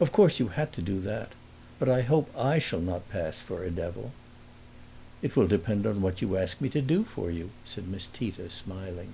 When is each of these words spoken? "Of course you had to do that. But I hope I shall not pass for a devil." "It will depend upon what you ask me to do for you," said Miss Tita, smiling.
"Of 0.00 0.10
course 0.10 0.40
you 0.40 0.48
had 0.48 0.72
to 0.72 0.82
do 0.82 1.00
that. 1.02 1.30
But 1.78 1.88
I 1.88 2.02
hope 2.02 2.36
I 2.36 2.58
shall 2.58 2.80
not 2.80 3.08
pass 3.08 3.40
for 3.40 3.62
a 3.62 3.70
devil." 3.70 4.10
"It 5.22 5.36
will 5.36 5.46
depend 5.46 5.86
upon 5.86 6.02
what 6.02 6.20
you 6.20 6.36
ask 6.36 6.60
me 6.60 6.68
to 6.70 6.82
do 6.82 7.04
for 7.04 7.30
you," 7.30 7.50
said 7.64 7.86
Miss 7.86 8.08
Tita, 8.08 8.50
smiling. 8.50 9.12